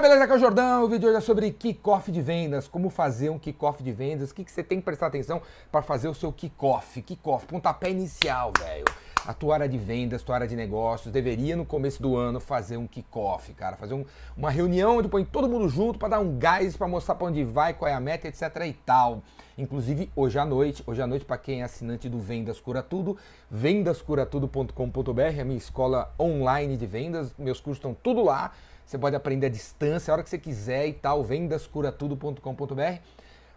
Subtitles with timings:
[0.00, 0.24] beleza?
[0.24, 0.84] Aqui é o Jordão.
[0.84, 4.34] O vídeo hoje é sobre kickoff de vendas, como fazer um kickoff de vendas, o
[4.34, 7.02] que, que você tem que prestar atenção para fazer o seu kickoff.
[7.02, 8.86] Kickoff, pontapé inicial, velho.
[9.26, 12.78] A tua área de vendas, tua área de negócios deveria no começo do ano fazer
[12.78, 16.38] um kickoff, cara, fazer um, uma reunião onde põe todo mundo junto para dar um
[16.38, 19.22] gás, para mostrar para onde vai, qual é a meta, etc e tal.
[19.58, 23.18] Inclusive hoje à noite, hoje à noite para quem é assinante do Vendas Cura Tudo,
[23.50, 28.52] vendascuratudo.com.br, a minha escola online de vendas, meus cursos estão tudo lá.
[28.90, 32.98] Você pode aprender à distância, a hora que você quiser e tal, vendascuratudo.com.br.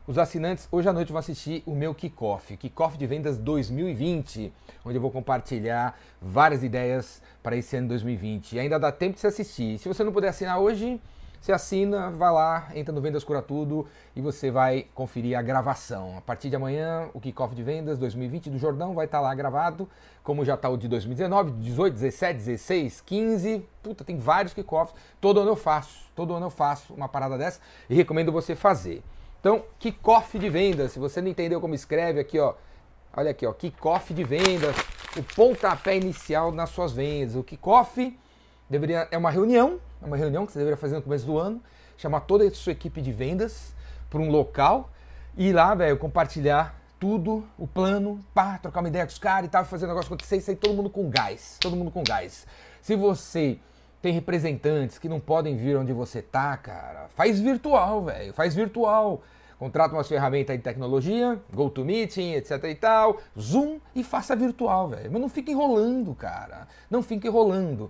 [0.05, 4.53] Os assinantes, hoje à noite vão assistir o meu Kickoff, Kickoff de Vendas 2020,
[4.85, 8.53] onde eu vou compartilhar várias ideias para esse ano 2020.
[8.53, 9.79] E ainda dá tempo de você assistir.
[9.79, 11.01] Se você não puder assinar hoje,
[11.43, 16.17] você assina, vai lá, entra no Vendas Cura Tudo e você vai conferir a gravação.
[16.17, 19.35] A partir de amanhã, o Kickoff de Vendas 2020 do Jordão vai estar tá lá
[19.35, 19.89] gravado,
[20.23, 23.65] como já está o de 2019, 18, 17, 16, 15.
[23.81, 24.95] Puta, tem vários kickoffs.
[25.19, 29.03] Todo ano eu faço, todo ano eu faço uma parada dessa e recomendo você fazer.
[29.41, 32.53] Então, kickoff de vendas, se você não entendeu como escreve aqui, ó,
[33.17, 34.77] olha aqui, ó, kickoff de vendas,
[35.17, 37.35] o pontapé inicial nas suas vendas.
[37.35, 38.17] O kickoff
[38.69, 41.61] deveria é uma reunião, uma reunião que você deveria fazer no começo do ano,
[41.97, 43.73] chamar toda a sua equipe de vendas
[44.09, 44.89] para um local
[45.37, 49.47] e ir lá, velho, compartilhar tudo, o plano, pá, trocar uma ideia com os caras
[49.47, 52.03] e tal, fazer o negócio acontecer e sair todo mundo com gás, todo mundo com
[52.03, 52.47] gás.
[52.81, 53.57] Se você
[54.01, 59.21] tem representantes que não podem vir onde você tá, cara, faz virtual, velho, faz virtual.
[59.57, 65.09] Contrata uma ferramenta de tecnologia, GoToMeeting, etc e tal, Zoom e faça virtual, velho.
[65.09, 66.67] Mas não fique enrolando, cara.
[66.89, 67.89] Não fique enrolando.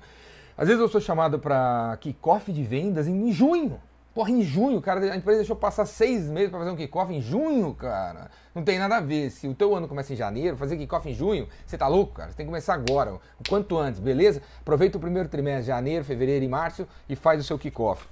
[0.57, 3.79] Às vezes eu sou chamado para kickoff de vendas em junho.
[4.13, 7.19] Porra, em junho, cara, a empresa deixou passar seis meses para fazer um kickoff em
[7.19, 8.29] junho, cara.
[8.53, 9.31] Não tem nada a ver.
[9.31, 12.29] Se o teu ano começa em janeiro, fazer kickoff em junho, você tá louco, cara?
[12.29, 14.43] Você tem que começar agora, o quanto antes, beleza?
[14.61, 18.07] Aproveita o primeiro trimestre, janeiro, fevereiro e março, e faz o seu kickoff.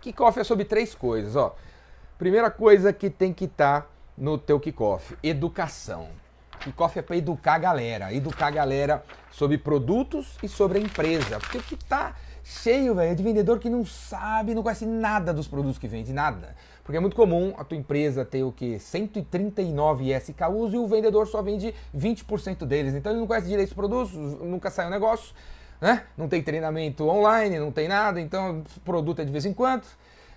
[0.00, 1.54] Kickoff é sobre três coisas, ó.
[2.18, 3.88] Primeira coisa que tem que estar tá
[4.18, 6.08] no teu kickoff, educação.
[6.66, 11.38] Kickoff é para educar a galera, educar a galera sobre produtos e sobre a empresa.
[11.38, 15.78] Porque que tá cheio, velho, de vendedor que não sabe, não conhece nada dos produtos
[15.78, 16.56] que vende, nada.
[16.82, 21.28] Porque é muito comum a tua empresa ter o que 139 SKUs e o vendedor
[21.28, 22.94] só vende 20% deles.
[22.94, 25.34] Então ele não conhece direito os produtos, nunca sai um negócio,
[25.80, 26.04] né?
[26.16, 29.86] Não tem treinamento online, não tem nada, então o produto é de vez em quando.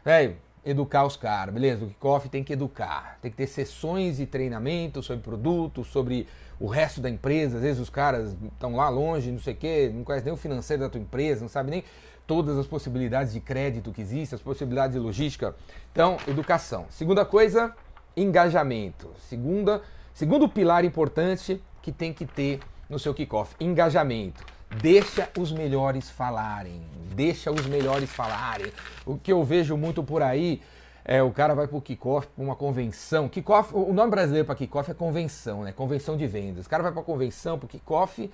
[0.05, 0.37] Velho,
[0.69, 1.85] educar os caras, beleza?
[1.85, 6.27] O kickoff tem que educar, tem que ter sessões de treinamento sobre produtos, sobre
[6.59, 7.57] o resto da empresa.
[7.57, 10.37] Às vezes os caras estão lá longe, não sei o quê, não conhecem nem o
[10.37, 11.83] financeiro da tua empresa, não sabe nem
[12.27, 15.55] todas as possibilidades de crédito que existem, as possibilidades de logística.
[15.91, 16.85] Então, educação.
[16.89, 17.73] Segunda coisa,
[18.15, 19.09] engajamento.
[19.27, 19.81] Segunda,
[20.13, 24.43] segundo pilar importante que tem que ter no seu kickoff, engajamento.
[24.69, 26.81] Deixa os melhores falarem.
[27.13, 28.71] Deixa os melhores falarem.
[29.05, 30.61] O que eu vejo muito por aí
[31.03, 33.27] é o cara vai pro kickoff, pra uma convenção.
[33.27, 35.71] Kickoff, o nome brasileiro para kickoff é convenção, né?
[35.71, 36.67] Convenção de vendas.
[36.67, 38.29] O cara vai pra convenção, pro kickoff,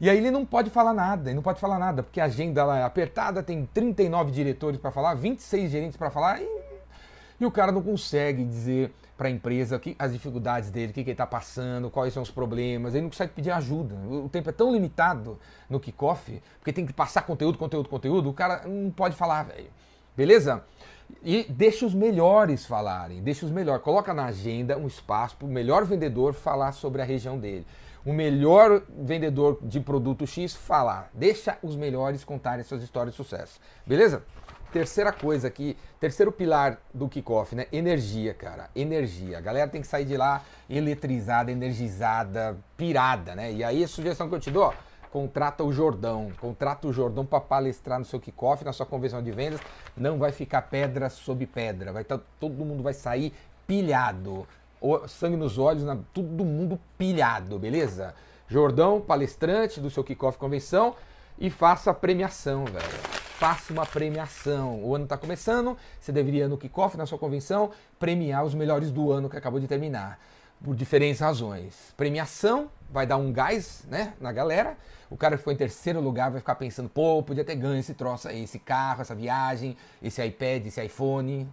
[0.00, 2.64] e aí ele não pode falar nada, ele não pode falar nada, porque a agenda
[2.64, 6.48] lá é apertada, tem 39 diretores para falar, 26 gerentes para falar, e,
[7.40, 11.04] e o cara não consegue dizer para a empresa que, as dificuldades dele, o que,
[11.04, 12.94] que ele está passando, quais são os problemas.
[12.94, 13.94] Ele não consegue pedir ajuda.
[13.94, 15.38] O tempo é tão limitado
[15.68, 18.30] no kickoff, porque tem que passar conteúdo, conteúdo, conteúdo.
[18.30, 19.68] O cara não pode falar, velho.
[20.16, 20.64] Beleza?
[21.22, 23.82] E deixa os melhores falarem, deixa os melhores.
[23.82, 27.66] Coloca na agenda um espaço para o melhor vendedor falar sobre a região dele.
[28.06, 31.10] O melhor vendedor de produto X falar.
[31.12, 33.60] Deixa os melhores contarem suas histórias de sucesso.
[33.86, 34.22] Beleza?
[34.72, 37.66] Terceira coisa aqui, terceiro pilar do kickoff, né?
[37.72, 38.70] Energia, cara.
[38.74, 39.38] Energia.
[39.38, 43.52] A galera tem que sair de lá eletrizada, energizada, pirada, né?
[43.52, 44.72] E aí a sugestão que eu te dou, ó,
[45.10, 46.30] contrata o Jordão.
[46.40, 49.60] Contrata o Jordão para palestrar no seu kickoff, na sua convenção de vendas.
[49.96, 51.92] Não vai ficar pedra sobre pedra.
[51.92, 53.34] Vai tá, todo mundo vai sair
[53.66, 54.46] pilhado.
[55.08, 58.14] sangue nos olhos, na, todo mundo pilhado, beleza?
[58.46, 60.94] Jordão, palestrante do seu kickoff convenção
[61.38, 64.84] e faça a premiação, velho faça uma premiação.
[64.84, 69.10] O ano está começando, você deveria, no kickoff, na sua convenção, premiar os melhores do
[69.10, 70.20] ano que acabou de terminar,
[70.62, 71.94] por diferentes razões.
[71.96, 74.76] Premiação vai dar um gás né, na galera.
[75.08, 77.94] O cara que foi em terceiro lugar vai ficar pensando, pô, podia ter ganho esse
[77.94, 81.48] troço aí, esse carro, essa viagem, esse iPad, esse iPhone.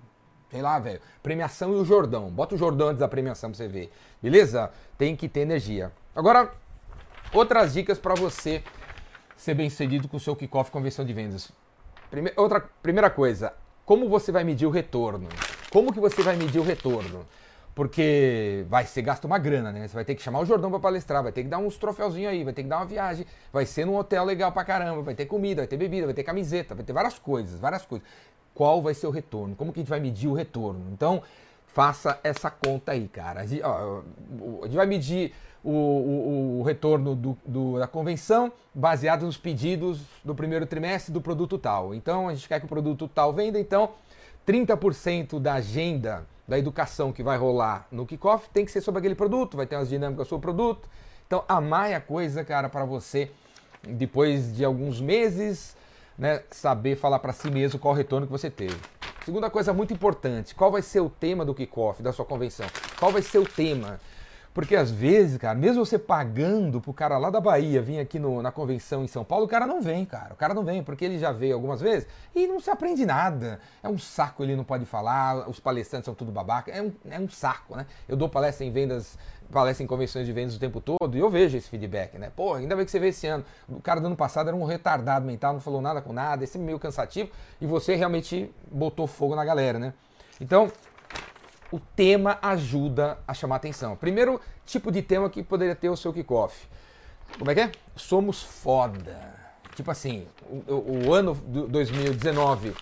[0.51, 0.99] Sei lá, velho.
[1.23, 2.29] Premiação e o Jordão.
[2.29, 3.93] Bota o Jordão antes da premiação pra você ver.
[4.21, 4.71] Beleza?
[4.97, 5.93] Tem que ter energia.
[6.13, 6.51] Agora,
[7.31, 8.61] outras dicas para você
[9.37, 11.49] ser bem sucedido com o seu kickoff convenção de vendas.
[12.09, 13.53] Prime outra, primeira coisa,
[13.85, 15.27] como você vai medir o retorno?
[15.69, 17.25] Como que você vai medir o retorno?
[17.75, 19.87] Porque vai ser gasto uma grana, né?
[19.87, 22.31] Você vai ter que chamar o Jordão para palestrar, vai ter que dar uns troféuzinhos
[22.31, 25.13] aí, vai ter que dar uma viagem, vai ser num hotel legal pra caramba, vai
[25.13, 28.07] ter comida, vai ter bebida, vai ter camiseta, vai ter várias coisas, várias coisas.
[28.55, 30.89] qual vai ser o retorno, como que a gente vai medir o retorno.
[30.91, 31.21] Então,
[31.67, 33.41] faça essa conta aí, cara.
[33.41, 33.61] A gente,
[34.73, 35.33] vai medir
[35.63, 41.21] o, o, o retorno do, do, da convenção baseado nos pedidos do primeiro trimestre do
[41.21, 41.93] produto tal.
[41.93, 43.91] Então, a gente quer que o produto tal venda, então
[44.47, 49.15] 30% da agenda da educação que vai rolar no kickoff tem que ser sobre aquele
[49.15, 50.89] produto, vai ter umas dinâmicas sobre o produto.
[51.27, 53.29] Então, amar a coisa, cara, para você,
[53.83, 55.75] depois de alguns meses,
[56.17, 58.77] né, saber falar para si mesmo qual retorno que você teve.
[59.27, 62.65] Segunda coisa muito importante, qual vai ser o tema do kickoff, da sua convenção?
[62.97, 63.99] Qual vai ser o tema?
[64.57, 68.41] Porque às vezes, cara, mesmo você pagando pro cara lá da Bahia vir aqui no,
[68.41, 70.33] na convenção em São Paulo, o cara não vem, cara.
[70.33, 73.59] O cara não vem, porque ele já veio algumas vezes e não se aprende nada.
[73.83, 76.71] É um saco, ele não pode falar, os palestrantes são tudo babaca.
[76.71, 77.85] É um, é um saco, né?
[78.09, 79.15] Eu dou palestra em vendas,
[79.51, 82.31] palestra em convenções de vendas o tempo todo e eu vejo esse feedback, né?
[82.35, 83.45] Pô, ainda bem que você vê esse ano.
[83.69, 86.57] O cara do ano passado era um retardado mental, não falou nada com nada, esse
[86.57, 87.29] meio cansativo
[87.61, 89.93] e você realmente botou fogo na galera, né?
[90.41, 90.71] Então,
[91.71, 93.95] o tema ajuda a chamar atenção.
[93.95, 96.67] Primeiro tipo de tema que poderia ter o seu kickoff.
[97.37, 97.71] Como é que é?
[97.95, 99.35] Somos foda.
[99.75, 100.25] Tipo assim,
[100.67, 102.73] o, o ano 2019,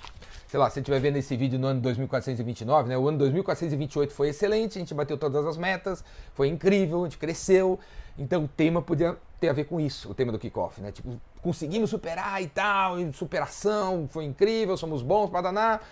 [0.47, 2.97] sei lá, se você estiver vendo esse vídeo no ano 2429, né?
[2.97, 6.03] O ano 2428 foi excelente, a gente bateu todas as metas,
[6.33, 7.79] foi incrível, a gente cresceu.
[8.17, 10.91] Então o tema podia ter a ver com isso, o tema do kickoff, né?
[10.91, 15.85] Tipo, conseguimos superar e tal, e superação, foi incrível, somos bons para danar.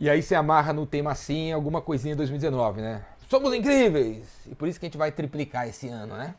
[0.00, 3.02] E aí você amarra no tema assim alguma coisinha 2019, né?
[3.28, 4.30] Somos incríveis!
[4.50, 6.34] E por isso que a gente vai triplicar esse ano, né?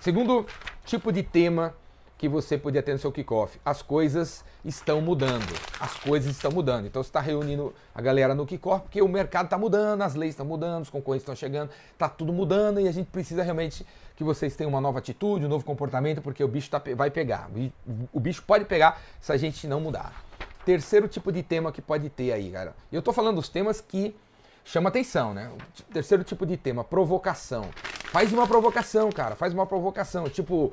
[0.00, 0.46] Segundo
[0.86, 1.74] tipo de tema
[2.16, 3.60] que você podia ter no seu kickoff.
[3.62, 5.52] As coisas estão mudando.
[5.78, 6.86] As coisas estão mudando.
[6.86, 10.30] Então você está reunindo a galera no kickoff porque o mercado está mudando, as leis
[10.30, 13.86] estão mudando, os concorrentes estão chegando, está tudo mudando e a gente precisa realmente
[14.16, 17.50] que vocês tenham uma nova atitude, um novo comportamento, porque o bicho tá, vai pegar.
[18.10, 20.24] O bicho pode pegar se a gente não mudar.
[20.64, 22.74] Terceiro tipo de tema que pode ter aí, cara.
[22.90, 24.14] Eu estou falando dos temas que
[24.64, 25.50] chama atenção, né?
[25.80, 27.68] O terceiro tipo de tema, provocação.
[28.10, 29.34] Faz uma provocação, cara.
[29.34, 30.28] Faz uma provocação.
[30.28, 30.72] Tipo,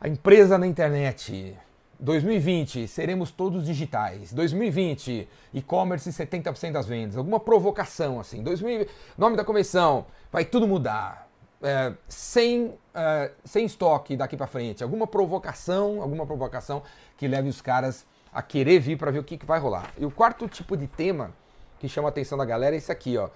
[0.00, 1.56] a empresa na internet.
[2.00, 4.32] 2020, seremos todos digitais.
[4.32, 7.16] 2020, e-commerce 70% das vendas.
[7.16, 8.42] Alguma provocação, assim.
[8.42, 11.26] 2020, nome da convenção, vai tudo mudar.
[11.60, 14.84] É, sem, é, sem estoque daqui para frente.
[14.84, 16.84] Alguma provocação, alguma provocação
[17.16, 19.92] que leve os caras a querer vir para ver o que, que vai rolar.
[19.98, 21.32] E o quarto tipo de tema
[21.78, 23.26] que chama a atenção da galera é esse aqui, ó.
[23.26, 23.30] O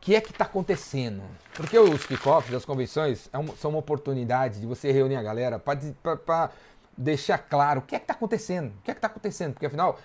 [0.00, 1.22] que é que está acontecendo?
[1.54, 6.50] Porque os kickoffs, as convenções, é são uma oportunidade de você reunir a galera para
[6.96, 8.68] deixar claro o que é que está acontecendo.
[8.68, 9.54] O que é que está acontecendo?
[9.54, 9.98] Porque afinal,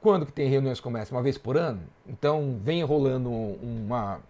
[0.00, 1.14] quando que tem reuniões como essa?
[1.14, 1.82] Uma vez por ano?
[2.06, 4.20] Então vem rolando uma,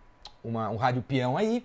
[0.42, 1.64] uma, um rádio peão aí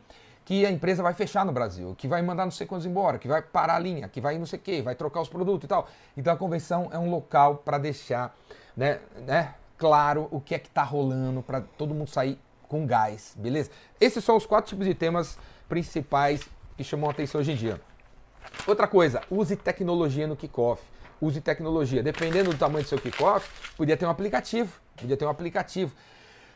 [0.51, 3.25] que a empresa vai fechar no Brasil, que vai mandar não sei quantos embora, que
[3.25, 5.67] vai parar a linha, que vai não sei o quê, vai trocar os produtos e
[5.69, 5.87] tal.
[6.17, 8.35] Então a convenção é um local para deixar
[8.75, 12.37] né, né, claro o que é que está rolando, para todo mundo sair
[12.67, 13.71] com gás, beleza?
[13.97, 15.39] Esses são os quatro tipos de temas
[15.69, 16.41] principais
[16.75, 17.79] que chamam a atenção hoje em dia.
[18.67, 20.83] Outra coisa, use tecnologia no kickoff.
[21.21, 22.03] Use tecnologia.
[22.03, 24.81] Dependendo do tamanho do seu kickoff, podia ter um aplicativo.
[24.97, 25.95] Podia ter um aplicativo.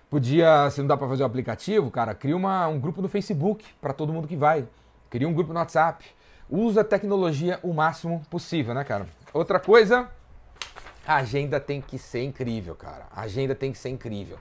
[0.09, 3.65] Podia, se não dá para fazer o aplicativo, cara, cria uma, um grupo no Facebook
[3.81, 4.67] para todo mundo que vai.
[5.09, 6.05] Cria um grupo no WhatsApp.
[6.49, 9.07] Usa a tecnologia o máximo possível, né, cara?
[9.33, 10.09] Outra coisa,
[11.07, 13.07] a agenda tem que ser incrível, cara.
[13.11, 14.37] A agenda tem que ser incrível.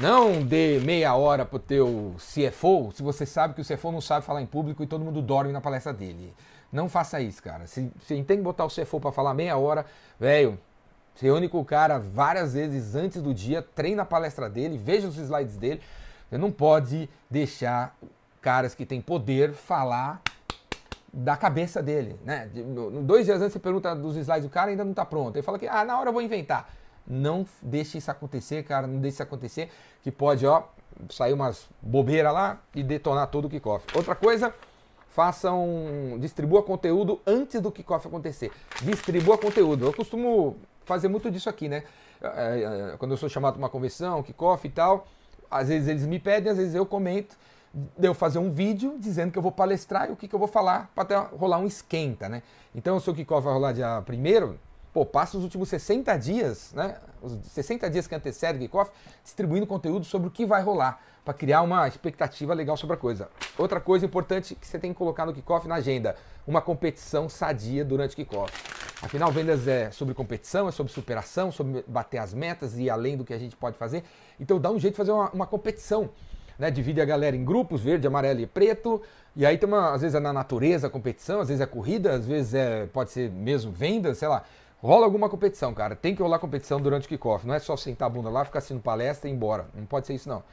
[0.00, 4.26] Não dê meia hora pro teu CFO se você sabe que o CFO não sabe
[4.26, 6.34] falar em público e todo mundo dorme na palestra dele.
[6.72, 7.66] Não faça isso, cara.
[7.66, 9.86] Se, se tem que botar o CFO para falar meia hora,
[10.18, 10.58] velho,
[11.16, 15.08] se reúne com o cara várias vezes antes do dia, treina a palestra dele, veja
[15.08, 15.80] os slides dele.
[16.28, 17.96] Você não pode deixar
[18.40, 20.20] caras que têm poder falar
[21.12, 22.50] da cabeça dele, né?
[23.02, 25.36] Dois dias antes você pergunta dos slides do cara ainda não está pronto.
[25.36, 26.70] Ele fala que, ah, na hora eu vou inventar.
[27.06, 29.70] Não deixe isso acontecer, cara, não deixe isso acontecer,
[30.02, 30.64] que pode, ó,
[31.08, 33.86] sair umas bobeiras lá e detonar todo o kickoff.
[33.96, 34.52] Outra coisa,
[35.16, 38.52] façam, distribua conteúdo antes do kickoff acontecer.
[38.82, 39.86] Distribua conteúdo.
[39.86, 41.84] Eu costumo fazer muito disso aqui, né?
[42.20, 45.06] É, é, é, quando eu sou chamado para uma convenção, kickoff e tal,
[45.50, 47.34] às vezes eles me pedem, às vezes eu comento,
[47.72, 50.38] de eu fazer um vídeo dizendo que eu vou palestrar e o que, que eu
[50.38, 52.42] vou falar para rolar um esquenta, né?
[52.74, 54.58] Então, o seu kickoff vai rolar dia primeiro,
[54.92, 56.98] pô, passa os últimos 60 dias, né?
[57.22, 58.90] Os 60 dias que antecedem o kickoff,
[59.24, 63.28] distribuindo conteúdo sobre o que vai rolar, para criar uma expectativa legal sobre a coisa.
[63.58, 66.14] Outra coisa importante que você tem que colocar no kickoff na agenda,
[66.46, 68.52] uma competição sadia durante o kickoff.
[69.02, 73.24] Afinal, vendas é sobre competição, é sobre superação, sobre bater as metas e além do
[73.24, 74.04] que a gente pode fazer.
[74.38, 76.10] Então dá um jeito de fazer uma, uma competição.
[76.56, 76.70] Né?
[76.70, 79.02] Divide a galera em grupos, verde, amarelo e preto.
[79.34, 82.12] E aí tem uma, às vezes é na natureza a competição, às vezes é corrida,
[82.12, 84.44] às vezes é, pode ser mesmo venda, sei lá.
[84.80, 85.96] rola alguma competição, cara.
[85.96, 87.44] Tem que rolar competição durante o kickoff.
[87.44, 89.66] Não é só sentar a bunda lá, ficar assistindo palestra e ir embora.
[89.74, 90.44] Não pode ser isso, não.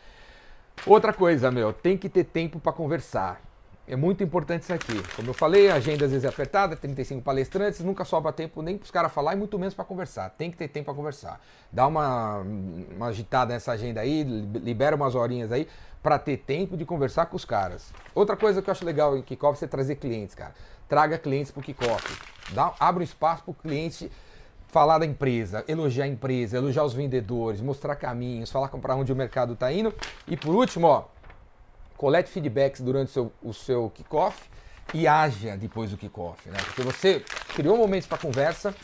[0.85, 3.41] Outra coisa, meu, tem que ter tempo para conversar.
[3.85, 5.01] É muito importante isso aqui.
[5.15, 8.77] Como eu falei, a agenda às vezes é apertada, 35 palestrantes, nunca sobra tempo nem
[8.77, 10.29] para os caras falar e muito menos para conversar.
[10.31, 11.41] Tem que ter tempo para conversar.
[11.69, 12.37] Dá uma,
[12.95, 15.67] uma agitada nessa agenda aí, libera umas horinhas aí
[16.01, 17.93] para ter tempo de conversar com os caras.
[18.15, 20.53] Outra coisa que eu acho legal em kickoff é você trazer clientes, cara.
[20.87, 22.21] Traga clientes para o kickoff.
[22.79, 24.09] Abre um espaço para o cliente
[24.73, 29.15] falar da empresa, elogiar a empresa, elogiar os vendedores, mostrar caminhos, falar para onde o
[29.15, 29.93] mercado está indo.
[30.27, 31.05] E por último, ó,
[31.95, 34.49] colete feedbacks durante o seu, o seu kickoff
[34.91, 36.57] e haja depois do kickoff, né?
[36.65, 38.75] Porque você criou momentos para conversa,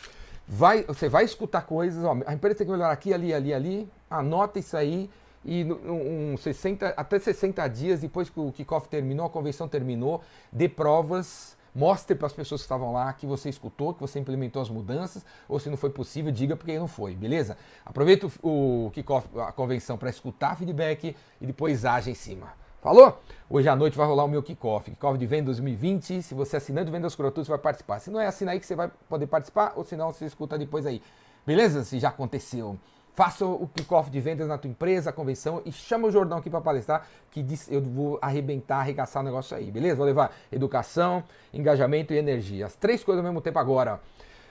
[0.46, 3.92] vai, você vai escutar coisas, ó, a empresa tem que melhorar aqui, ali, ali, ali,
[4.08, 5.10] anota isso aí
[5.44, 10.68] e um 60, até 60 dias depois que o kickoff terminou, a convenção terminou, dê
[10.68, 14.68] provas Mostre para as pessoas que estavam lá que você escutou, que você implementou as
[14.68, 17.56] mudanças, ou se não foi possível, diga porque não foi, beleza?
[17.84, 22.52] Aproveita o, o kickoff, a convenção para escutar feedback e depois age em cima.
[22.80, 23.20] Falou?
[23.48, 26.22] Hoje à noite vai rolar o meu kickoff, kickoff de venda 2020.
[26.22, 27.98] Se você é assinante Vendas Crotudos, você vai participar.
[27.98, 30.58] Se não é assinar aí que você vai poder participar, ou se não, você escuta
[30.58, 31.02] depois aí.
[31.46, 31.84] Beleza?
[31.84, 32.78] Se já aconteceu.
[33.14, 36.48] Faça o kickoff de vendas na tua empresa, a convenção e chama o Jordão aqui
[36.48, 39.96] para palestrar, que eu vou arrebentar, arregaçar o negócio aí, beleza?
[39.96, 42.66] Vou levar educação, engajamento e energia.
[42.66, 44.00] As três coisas ao mesmo tempo agora.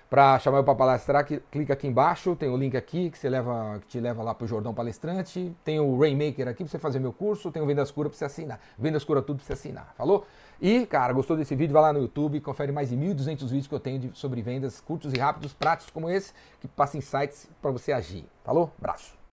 [0.10, 3.78] Para chamar eu para palestrar, clica aqui embaixo, tem o link aqui que, você leva,
[3.82, 5.56] que te leva lá para o Jordão Palestrante.
[5.64, 7.52] Tem o Rainmaker aqui para você fazer meu curso.
[7.52, 8.60] Tem o Vendas Cura para você assinar.
[8.76, 9.94] Vendas Cura Tudo para você assinar.
[9.96, 10.26] Falou?
[10.62, 11.74] E, cara, gostou desse vídeo?
[11.74, 14.82] Vai lá no YouTube confere mais de 1.200 vídeos que eu tenho de, sobre vendas
[14.82, 18.26] curtos e rápidos, práticos como esse, que passam insights para você agir.
[18.44, 18.72] Falou?
[18.78, 19.19] Abraço.